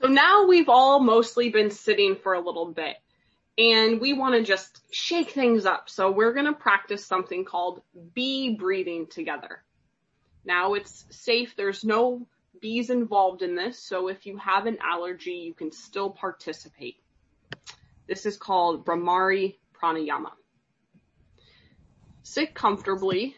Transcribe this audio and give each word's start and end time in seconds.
So 0.00 0.08
now 0.08 0.46
we've 0.46 0.68
all 0.68 1.00
mostly 1.00 1.50
been 1.50 1.70
sitting 1.70 2.16
for 2.16 2.32
a 2.32 2.40
little 2.40 2.72
bit 2.72 2.96
and 3.58 4.00
we 4.00 4.14
want 4.14 4.34
to 4.34 4.42
just 4.42 4.80
shake 4.90 5.32
things 5.32 5.66
up. 5.66 5.90
So 5.90 6.10
we're 6.10 6.32
going 6.32 6.46
to 6.46 6.54
practice 6.54 7.04
something 7.04 7.44
called 7.44 7.82
bee 8.14 8.56
breathing 8.56 9.08
together. 9.08 9.62
Now 10.44 10.72
it's 10.72 11.04
safe. 11.10 11.54
There's 11.54 11.84
no 11.84 12.26
bees 12.62 12.88
involved 12.88 13.42
in 13.42 13.54
this. 13.54 13.78
So 13.78 14.08
if 14.08 14.24
you 14.24 14.38
have 14.38 14.64
an 14.64 14.78
allergy, 14.82 15.32
you 15.32 15.52
can 15.52 15.70
still 15.70 16.08
participate. 16.08 16.96
This 18.06 18.24
is 18.24 18.38
called 18.38 18.86
Bhramari 18.86 19.56
Pranayama. 19.74 20.32
Sit 22.22 22.54
comfortably 22.54 23.36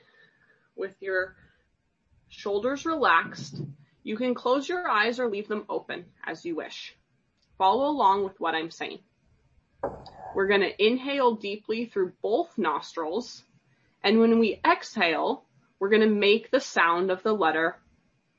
with 0.76 0.94
your 1.00 1.34
shoulders 2.28 2.86
relaxed. 2.86 3.60
You 4.04 4.16
can 4.16 4.34
close 4.34 4.68
your 4.68 4.88
eyes 4.88 5.20
or 5.20 5.28
leave 5.28 5.48
them 5.48 5.64
open 5.68 6.06
as 6.24 6.44
you 6.44 6.56
wish. 6.56 6.94
Follow 7.58 7.88
along 7.88 8.24
with 8.24 8.40
what 8.40 8.54
I'm 8.54 8.70
saying. 8.70 8.98
We're 10.34 10.48
going 10.48 10.62
to 10.62 10.84
inhale 10.84 11.34
deeply 11.34 11.86
through 11.86 12.12
both 12.22 12.56
nostrils. 12.58 13.42
And 14.02 14.18
when 14.18 14.38
we 14.38 14.60
exhale, 14.64 15.44
we're 15.78 15.90
going 15.90 16.02
to 16.02 16.08
make 16.08 16.50
the 16.50 16.60
sound 16.60 17.10
of 17.10 17.22
the 17.22 17.32
letter 17.32 17.76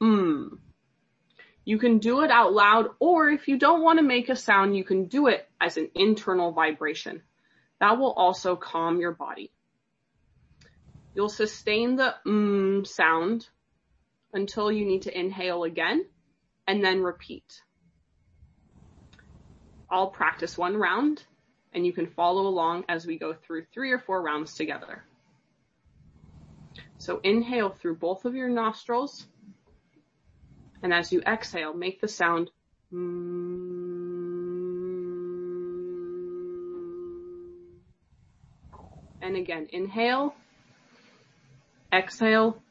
mm. 0.01 0.57
You 1.65 1.77
can 1.77 1.99
do 1.99 2.21
it 2.23 2.31
out 2.31 2.53
loud, 2.53 2.89
or 2.99 3.29
if 3.29 3.47
you 3.47 3.57
don't 3.57 3.83
want 3.83 3.99
to 3.99 4.03
make 4.03 4.27
a 4.27 4.35
sound, 4.35 4.75
you 4.75 4.83
can 4.83 5.05
do 5.05 5.27
it 5.27 5.47
as 5.61 5.77
an 5.77 5.89
internal 5.95 6.51
vibration. 6.51 7.21
That 7.79 7.97
will 7.97 8.11
also 8.11 8.57
calm 8.57 8.99
your 8.99 9.13
body. 9.13 9.51
You'll 11.15 11.29
sustain 11.29 11.95
the 11.95 12.15
mm 12.25 12.85
sound 12.85 13.47
until 14.33 14.71
you 14.71 14.85
need 14.85 15.03
to 15.03 15.17
inhale 15.17 15.63
again 15.63 16.05
and 16.67 16.83
then 16.83 17.01
repeat. 17.01 17.61
I'll 19.89 20.09
practice 20.09 20.57
one 20.57 20.75
round 20.75 21.23
and 21.73 21.85
you 21.85 21.93
can 21.93 22.07
follow 22.07 22.47
along 22.47 22.85
as 22.89 23.05
we 23.05 23.17
go 23.17 23.33
through 23.33 23.65
three 23.73 23.91
or 23.91 23.99
four 23.99 24.21
rounds 24.21 24.55
together. 24.55 25.03
So 26.97 27.19
inhale 27.23 27.69
through 27.69 27.97
both 27.97 28.25
of 28.25 28.35
your 28.35 28.49
nostrils 28.49 29.27
and 30.81 30.93
as 30.93 31.11
you 31.11 31.21
exhale, 31.21 31.73
make 31.73 32.01
the 32.01 32.07
sound 32.07 32.49
and 39.23 39.35
again, 39.35 39.67
inhale, 39.71 40.35
exhale, 41.91 42.61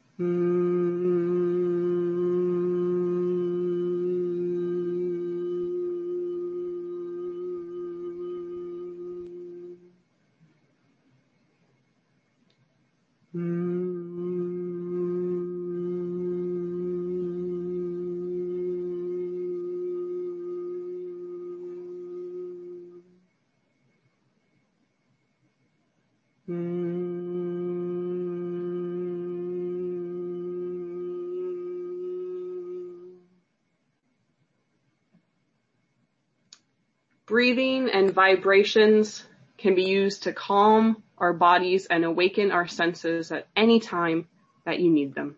Breathing 37.25 37.89
and 37.89 38.11
vibrations 38.13 39.25
can 39.57 39.75
be 39.75 39.83
used 39.83 40.23
to 40.23 40.33
calm 40.33 41.01
our 41.17 41.31
bodies 41.31 41.85
and 41.85 42.03
awaken 42.03 42.51
our 42.51 42.67
senses 42.67 43.31
at 43.31 43.47
any 43.55 43.79
time 43.79 44.27
that 44.65 44.79
you 44.79 44.89
need 44.89 45.15
them. 45.15 45.37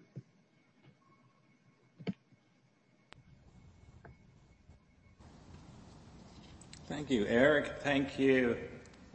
Thank 6.87 7.09
you, 7.09 7.25
Eric. 7.27 7.81
Thank 7.81 8.17
you, 8.17 8.57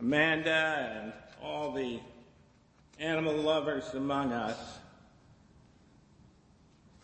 Amanda, 0.00 1.02
and 1.02 1.12
all 1.42 1.72
the 1.72 2.00
animal 2.98 3.34
lovers 3.34 3.94
among 3.94 4.32
us 4.32 4.78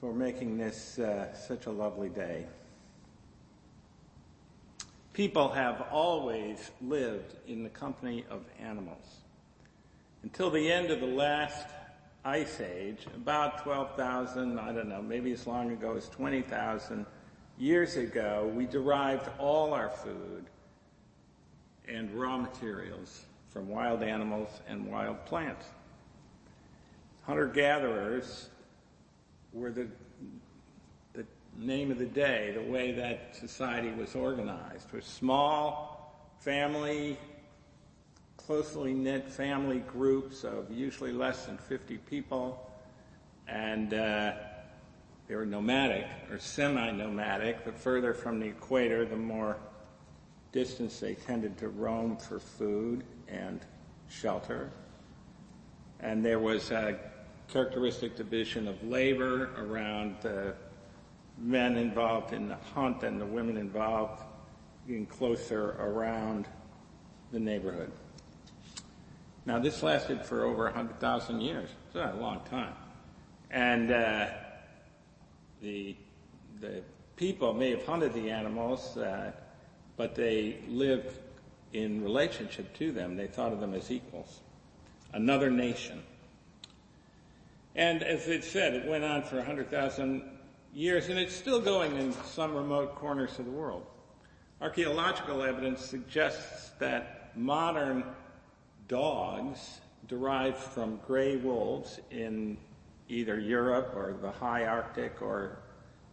for 0.01 0.13
making 0.13 0.59
this 0.59 0.99
uh, 0.99 1.35
such 1.35 1.67
a 1.67 1.71
lovely 1.71 2.09
day. 2.09 2.47
People 5.17 5.49
have 5.49 5.81
always 5.91 6.73
lived 6.83 7.37
in 7.49 7.63
the 7.63 7.71
company 7.71 8.27
of 8.29 8.43
animals. 8.61 9.21
Until 10.23 10.51
the 10.51 10.71
end 10.71 10.91
of 10.91 11.01
the 11.01 11.07
last 11.07 11.69
ice 12.23 12.61
age, 12.61 13.07
about 13.15 13.63
12,000, 13.63 14.59
I 14.59 14.73
don't 14.73 14.91
know, 14.91 15.01
maybe 15.01 15.33
as 15.33 15.47
long 15.47 15.71
ago 15.71 15.97
as 15.97 16.11
20,000 16.11 17.07
years 17.57 17.97
ago, 17.97 18.53
we 18.55 18.67
derived 18.67 19.31
all 19.39 19.73
our 19.73 19.89
food 19.89 20.45
and 21.89 22.13
raw 22.13 22.37
materials 22.37 23.25
from 23.49 23.71
wild 23.71 24.03
animals 24.03 24.51
and 24.69 24.87
wild 24.87 25.25
plants. 25.25 25.65
Hunter-gatherers 27.23 28.51
were 29.55 29.71
the 29.71 29.89
name 31.59 31.91
of 31.91 31.99
the 31.99 32.07
day, 32.07 32.53
the 32.55 32.71
way 32.71 32.93
that 32.93 33.35
society 33.35 33.91
was 33.91 34.15
organized, 34.15 34.93
was 34.93 35.05
small, 35.05 36.31
family, 36.39 37.19
closely 38.37 38.93
knit 38.93 39.29
family 39.29 39.81
groups 39.81 40.45
of 40.45 40.71
usually 40.71 41.13
less 41.13 41.47
than 41.47 41.59
50 41.59 41.97
people, 41.99 42.71
and 43.49 43.95
uh, 43.95 44.33
they 45.29 45.35
were 45.35 45.47
nomadic 45.47 46.07
or 46.31 46.39
semi-nomadic. 46.39 47.65
The 47.65 47.73
further 47.73 48.15
from 48.15 48.39
the 48.39 48.47
equator, 48.47 49.05
the 49.05 49.17
more 49.17 49.57
distance 50.53 51.01
they 51.01 51.15
tended 51.15 51.59
to 51.59 51.69
roam 51.69 52.17
for 52.17 52.39
food 52.39 53.05
and 53.29 53.61
shelter. 54.09 54.71
And 56.01 56.25
there 56.25 56.39
was 56.39 56.71
a 56.71 56.99
characteristic 57.49 58.17
division 58.17 58.69
of 58.69 58.83
labor 58.83 59.51
around 59.59 60.17
the 60.23 60.55
men 61.39 61.77
involved 61.77 62.33
in 62.33 62.49
the 62.49 62.57
hunt 62.75 63.03
and 63.03 63.21
the 63.21 63.27
women 63.27 63.57
involved 63.57 64.23
getting 64.87 65.07
closer 65.07 65.77
around 65.79 66.47
the 67.33 67.41
neighborhood. 67.41 67.91
Now 69.45 69.59
this 69.59 69.83
lasted 69.83 70.25
for 70.25 70.45
over 70.45 70.65
100,000 70.65 71.41
years. 71.41 71.69
It's 71.87 71.97
a 71.97 72.17
long 72.19 72.41
time. 72.51 72.75
And 73.51 73.93
uh, 73.93 74.29
the, 75.63 75.97
the 76.61 76.83
people 77.17 77.53
may 77.55 77.71
have 77.71 77.85
hunted 77.87 78.13
the 78.13 78.31
animals, 78.31 78.97
uh, 78.97 79.33
but 79.97 80.15
they 80.15 80.59
lived 80.69 81.19
in 81.73 82.03
relationship 82.03 82.73
to 82.79 82.93
them. 82.93 83.17
They 83.17 83.27
thought 83.27 83.53
of 83.53 83.61
them 83.61 83.75
as 83.75 83.91
equals. 83.91 84.41
Another 85.13 85.51
nation. 85.51 86.03
And 87.75 88.03
as 88.03 88.27
it 88.29 88.43
said, 88.43 88.75
it 88.75 88.89
went 88.89 89.05
on 89.05 89.23
for 89.23 89.37
100,000 89.37 90.23
years, 90.77 91.09
and 91.09 91.19
it's 91.19 91.35
still 91.35 91.59
going 91.61 91.97
in 91.97 92.13
some 92.13 92.55
remote 92.55 92.95
corners 92.97 93.39
of 93.39 93.47
the 93.47 93.51
world. 93.51 93.87
Archaeological 94.61 95.43
evidence 95.43 95.83
suggests 95.83 96.73
that 96.79 97.31
modern 97.35 98.05
dogs 98.87 99.81
derived 100.07 100.59
from 100.59 101.01
gray 101.07 101.37
wolves 101.37 101.99
in 102.11 102.59
either 103.09 103.41
Europe 103.41 103.95
or 103.97 104.17
the 104.21 104.31
high 104.31 104.67
Arctic 104.67 105.23
or 105.23 105.61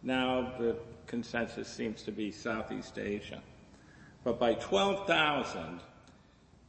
now 0.01 0.53
the 0.57 0.77
consensus 1.07 1.67
seems 1.67 2.01
to 2.03 2.11
be 2.13 2.31
Southeast 2.31 2.97
Asia. 2.97 3.41
But 4.23 4.39
by 4.39 4.53
12,000 4.53 5.81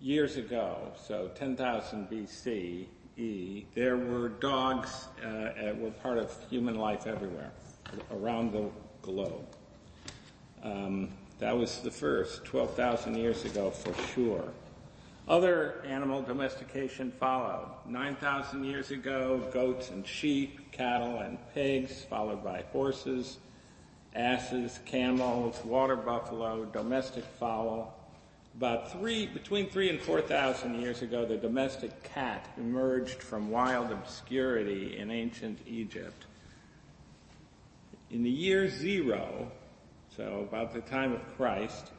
years 0.01 0.37
ago, 0.37 0.91
so 0.97 1.31
10,000 1.37 2.11
BCE, 2.11 3.65
there 3.77 3.97
were 3.97 4.31
dogs 4.31 5.07
uh, 5.25 5.75
were 5.79 5.93
part 6.03 6.19
of 6.19 6.37
human 6.51 6.75
life 6.75 7.07
everywhere 7.07 7.53
around 8.13 8.53
the 8.53 8.69
globe. 9.03 9.47
Um, 10.63 11.11
that 11.39 11.57
was 11.57 11.81
the 11.81 11.91
first, 11.91 12.45
12,000 12.45 13.17
years 13.17 13.45
ago 13.45 13.71
for 13.71 13.95
sure. 14.15 14.45
Other 15.27 15.83
animal 15.87 16.23
domestication 16.23 17.11
followed. 17.11 17.69
9,000 17.87 18.65
years 18.65 18.91
ago, 18.91 19.43
goats 19.53 19.91
and 19.91 20.07
sheep, 20.07 20.71
cattle 20.71 21.19
and 21.19 21.39
pigs, 21.55 22.05
followed 22.05 22.45
by 22.45 22.63
horses, 22.73 23.39
asses, 24.15 24.81
camels, 24.85 25.65
water 25.65 25.97
buffalo, 25.97 26.67
domestic 26.67 27.25
fowl. 27.25 27.99
About 28.57 28.93
three, 28.93 29.27
between 29.27 29.69
three 29.69 29.89
and 29.89 30.01
4,000 30.01 30.81
years 30.81 31.03
ago, 31.03 31.25
the 31.25 31.37
domestic 31.37 32.03
cat 32.03 32.47
emerged 32.57 33.23
from 33.23 33.51
wild 33.51 33.91
obscurity 33.91 34.97
in 34.99 35.11
ancient 35.11 35.59
Egypt 35.67 36.27
in 38.15 38.23
the 38.23 38.31
year 38.31 38.69
zero, 38.69 39.51
so 40.17 40.47
about 40.49 40.73
the 40.73 40.81
time 40.83 41.13
of 41.13 41.21
Christ, 41.37 41.91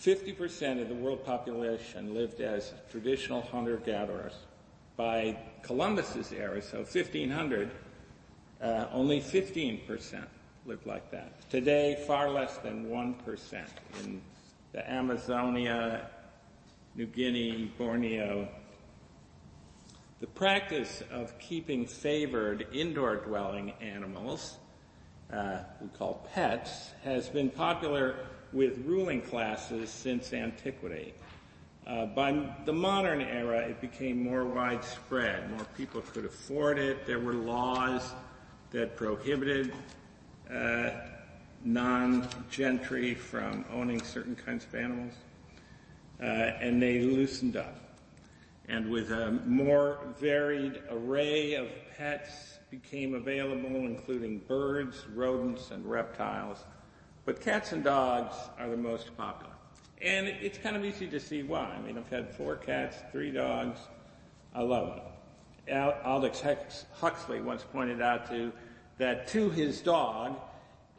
50% 0.00 0.82
of 0.82 0.88
the 0.88 0.96
world 0.96 1.24
population 1.24 2.12
lived 2.12 2.40
as 2.40 2.72
traditional 2.90 3.40
hunter-gatherers. 3.40 4.34
By 4.96 5.38
Columbus's 5.62 6.32
era, 6.32 6.60
so 6.60 6.78
1500, 6.78 7.70
uh, 8.60 8.86
only 8.92 9.20
15% 9.20 10.24
lived 10.66 10.86
like 10.86 11.08
that. 11.12 11.48
Today, 11.48 12.02
far 12.04 12.28
less 12.28 12.56
than 12.58 12.86
1% 12.86 13.64
in 14.02 14.20
the 14.72 14.90
Amazonia, 14.90 16.10
New 16.96 17.06
Guinea, 17.06 17.70
Borneo. 17.78 18.48
The 20.18 20.26
practice 20.26 21.04
of 21.12 21.38
keeping 21.38 21.86
favored 21.86 22.66
indoor 22.72 23.16
dwelling 23.16 23.70
animals, 23.80 24.56
uh, 25.32 25.58
we 25.80 25.88
call 25.98 26.26
pets, 26.34 26.90
has 27.04 27.28
been 27.28 27.50
popular 27.50 28.16
with 28.52 28.84
ruling 28.84 29.22
classes 29.22 29.90
since 29.90 30.32
antiquity. 30.32 31.14
Uh, 31.86 32.06
by 32.06 32.48
the 32.64 32.72
modern 32.72 33.20
era, 33.20 33.58
it 33.60 33.80
became 33.80 34.22
more 34.22 34.44
widespread. 34.44 35.50
More 35.50 35.66
people 35.76 36.00
could 36.00 36.24
afford 36.24 36.78
it. 36.78 37.06
There 37.06 37.18
were 37.18 37.34
laws 37.34 38.12
that 38.70 38.96
prohibited 38.96 39.72
uh, 40.52 40.90
non-gentry 41.64 43.14
from 43.14 43.64
owning 43.72 44.02
certain 44.02 44.36
kinds 44.36 44.64
of 44.64 44.74
animals, 44.74 45.14
uh, 46.20 46.24
and 46.24 46.80
they 46.80 47.00
loosened 47.00 47.56
up. 47.56 47.78
And 48.68 48.90
with 48.90 49.10
a 49.10 49.32
more 49.46 49.98
varied 50.20 50.82
array 50.88 51.54
of 51.54 51.68
pets 51.96 52.58
became 52.72 53.14
available, 53.14 53.76
including 53.76 54.38
birds, 54.48 55.04
rodents, 55.14 55.72
and 55.72 55.84
reptiles. 55.84 56.64
But 57.26 57.38
cats 57.38 57.72
and 57.72 57.84
dogs 57.84 58.34
are 58.58 58.70
the 58.70 58.78
most 58.78 59.14
popular. 59.14 59.52
And 60.00 60.26
it's 60.26 60.56
kind 60.56 60.74
of 60.74 60.82
easy 60.82 61.06
to 61.08 61.20
see 61.20 61.42
why. 61.42 61.66
I 61.66 61.80
mean, 61.82 61.98
I've 61.98 62.08
had 62.08 62.34
four 62.34 62.56
cats, 62.56 62.96
three 63.12 63.30
dogs. 63.30 63.78
I 64.54 64.62
love 64.62 65.00
them. 65.66 66.00
Aldous 66.04 66.86
Huxley 66.94 67.42
once 67.42 67.62
pointed 67.62 68.00
out 68.00 68.26
to 68.30 68.50
that 68.96 69.28
to 69.28 69.50
his 69.50 69.82
dog, 69.82 70.40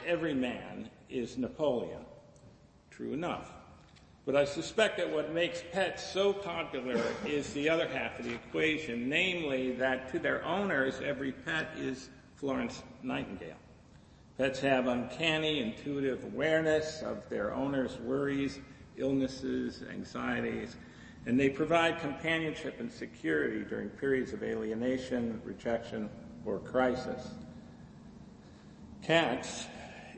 every 0.05 0.35
man 0.35 0.91
is 1.09 1.39
Napoleon. 1.39 2.05
True 2.91 3.13
enough. 3.13 3.51
But 4.25 4.37
I 4.37 4.45
suspect 4.45 4.97
that 4.97 5.11
what 5.11 5.33
makes 5.33 5.61
pets 5.73 6.01
so 6.01 6.31
popular 6.31 7.01
is 7.25 7.51
the 7.53 7.67
other 7.67 7.87
half 7.87 8.17
of 8.19 8.25
the 8.25 8.33
equation, 8.33 9.09
namely 9.09 9.73
that 9.73 10.11
to 10.13 10.19
their 10.19 10.43
owners, 10.45 11.01
every 11.03 11.33
pet 11.33 11.71
is 11.77 12.09
Florence 12.35 12.83
Nightingale. 13.03 13.57
Pets 14.37 14.61
have 14.61 14.87
uncanny, 14.87 15.59
intuitive 15.59 16.23
awareness 16.23 17.01
of 17.01 17.27
their 17.29 17.53
owner's 17.53 17.99
worries, 17.99 18.59
illnesses, 18.95 19.83
anxieties, 19.91 20.77
and 21.25 21.37
they 21.37 21.49
provide 21.49 21.99
companionship 21.99 22.79
and 22.79 22.91
security 22.91 23.63
during 23.63 23.89
periods 23.89 24.31
of 24.31 24.41
alienation, 24.41 25.41
rejection, 25.43 26.09
or 26.45 26.59
crisis. 26.59 27.31
Cats, 29.01 29.65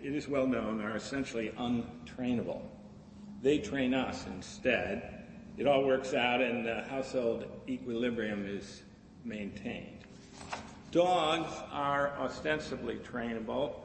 it 0.04 0.14
is 0.14 0.28
well 0.28 0.48
known, 0.48 0.80
are 0.82 0.96
essentially 0.96 1.52
untrainable. 1.58 2.62
They 3.42 3.60
train 3.60 3.94
us 3.94 4.26
instead. 4.28 5.24
It 5.58 5.68
all 5.68 5.84
works 5.84 6.14
out 6.14 6.42
and 6.42 6.66
the 6.66 6.84
household 6.90 7.46
equilibrium 7.68 8.46
is 8.46 8.82
maintained. 9.24 10.00
Dogs 10.92 11.52
are 11.72 12.14
ostensibly 12.20 12.96
trainable, 12.98 13.76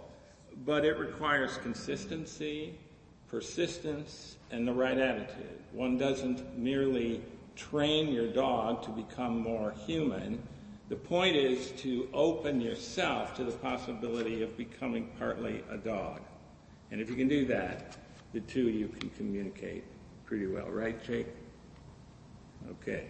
but 0.65 0.85
it 0.85 0.99
requires 0.99 1.59
consistency, 1.59 2.75
persistence, 3.29 4.37
and 4.51 4.67
the 4.67 4.73
right 4.73 4.99
attitude. 4.99 5.61
One 5.73 5.99
doesn't 5.99 6.59
merely 6.59 7.23
train 7.57 8.13
your 8.13 8.29
dog 8.29 8.83
to 8.85 8.91
become 8.91 9.41
more 9.41 9.75
human. 9.87 10.43
The 10.89 10.97
point 10.97 11.37
is 11.37 11.71
to 11.83 12.09
open 12.13 12.61
yourself 12.61 13.35
to 13.37 13.45
the 13.45 13.53
possibility 13.53 14.43
of 14.43 14.57
becoming 14.57 15.11
partly 15.19 15.63
a 15.71 15.77
dog. 15.77 16.21
And 16.91 17.01
if 17.01 17.09
you 17.09 17.17
can 17.17 17.29
do 17.29 17.45
that, 17.47 17.97
the 18.33 18.41
two 18.41 18.69
of 18.69 18.75
you 18.75 18.89
can 18.89 19.11
communicate 19.11 19.85
pretty 20.25 20.47
well, 20.47 20.69
right, 20.69 21.03
Jake? 21.03 21.29
Okay. 22.71 23.07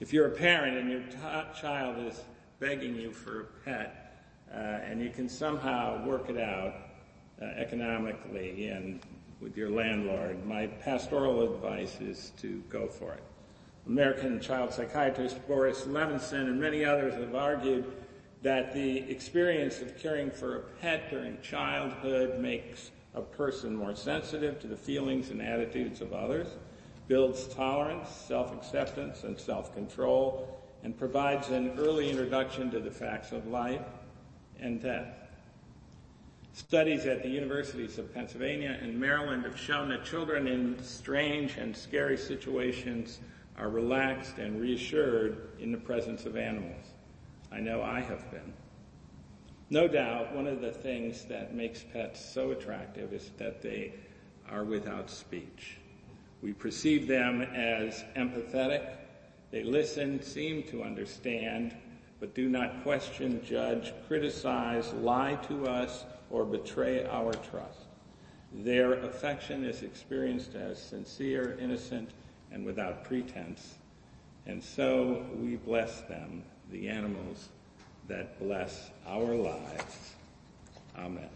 If 0.00 0.12
you're 0.12 0.28
a 0.28 0.30
parent 0.30 0.76
and 0.76 0.90
your 0.90 1.00
t- 1.00 1.60
child 1.60 2.06
is 2.06 2.22
begging 2.58 2.96
you 2.96 3.12
for 3.12 3.40
a 3.40 3.44
pet, 3.64 4.22
uh, 4.52 4.56
and 4.56 5.00
you 5.02 5.10
can 5.10 5.28
somehow 5.28 6.04
work 6.06 6.30
it 6.30 6.38
out 6.38 6.74
uh, 7.40 7.44
economically 7.44 8.68
and 8.68 9.00
with 9.40 9.56
your 9.56 9.70
landlord, 9.70 10.44
my 10.46 10.66
pastoral 10.66 11.54
advice 11.54 12.00
is 12.00 12.32
to 12.38 12.62
go 12.68 12.86
for 12.86 13.12
it. 13.12 13.22
American 13.86 14.40
child 14.40 14.72
psychiatrist 14.72 15.46
Boris 15.46 15.82
Levinson 15.82 16.48
and 16.48 16.60
many 16.60 16.84
others 16.84 17.14
have 17.14 17.34
argued 17.34 17.84
that 18.42 18.72
the 18.72 18.98
experience 19.10 19.80
of 19.80 19.98
caring 19.98 20.30
for 20.30 20.56
a 20.56 20.60
pet 20.80 21.10
during 21.10 21.40
childhood 21.40 22.40
makes 22.40 22.90
a 23.16 23.22
person 23.22 23.74
more 23.74 23.96
sensitive 23.96 24.60
to 24.60 24.66
the 24.68 24.76
feelings 24.76 25.30
and 25.30 25.42
attitudes 25.42 26.00
of 26.00 26.12
others, 26.12 26.48
builds 27.08 27.46
tolerance, 27.48 28.08
self-acceptance, 28.08 29.24
and 29.24 29.38
self-control, 29.38 30.62
and 30.82 30.96
provides 30.96 31.48
an 31.48 31.72
early 31.78 32.10
introduction 32.10 32.70
to 32.70 32.78
the 32.78 32.90
facts 32.90 33.32
of 33.32 33.46
life 33.48 33.86
and 34.60 34.82
death. 34.82 35.14
Studies 36.52 37.06
at 37.06 37.22
the 37.22 37.28
universities 37.28 37.98
of 37.98 38.12
Pennsylvania 38.14 38.78
and 38.80 38.98
Maryland 38.98 39.44
have 39.44 39.58
shown 39.58 39.88
that 39.90 40.04
children 40.04 40.46
in 40.46 40.82
strange 40.82 41.56
and 41.56 41.76
scary 41.76 42.16
situations 42.16 43.20
are 43.58 43.68
relaxed 43.68 44.38
and 44.38 44.60
reassured 44.60 45.50
in 45.58 45.72
the 45.72 45.78
presence 45.78 46.24
of 46.24 46.36
animals. 46.36 46.86
I 47.52 47.60
know 47.60 47.82
I 47.82 48.00
have 48.00 48.30
been. 48.30 48.52
No 49.68 49.88
doubt, 49.88 50.32
one 50.32 50.46
of 50.46 50.60
the 50.60 50.70
things 50.70 51.24
that 51.24 51.54
makes 51.54 51.82
pets 51.92 52.24
so 52.24 52.52
attractive 52.52 53.12
is 53.12 53.32
that 53.38 53.62
they 53.62 53.94
are 54.48 54.62
without 54.62 55.10
speech. 55.10 55.78
We 56.40 56.52
perceive 56.52 57.08
them 57.08 57.42
as 57.42 58.04
empathetic. 58.14 58.86
They 59.50 59.64
listen, 59.64 60.22
seem 60.22 60.62
to 60.64 60.84
understand, 60.84 61.74
but 62.20 62.32
do 62.32 62.48
not 62.48 62.84
question, 62.84 63.44
judge, 63.44 63.92
criticize, 64.06 64.92
lie 64.92 65.34
to 65.48 65.66
us, 65.66 66.04
or 66.30 66.44
betray 66.44 67.04
our 67.04 67.32
trust. 67.32 67.86
Their 68.52 68.94
affection 69.00 69.64
is 69.64 69.82
experienced 69.82 70.54
as 70.54 70.80
sincere, 70.80 71.58
innocent, 71.60 72.10
and 72.52 72.64
without 72.64 73.02
pretense. 73.02 73.74
And 74.46 74.62
so 74.62 75.26
we 75.34 75.56
bless 75.56 76.02
them, 76.02 76.44
the 76.70 76.88
animals 76.88 77.48
that 78.08 78.38
bless 78.38 78.90
our 79.06 79.34
lives. 79.34 80.14
Amen. 80.98 81.28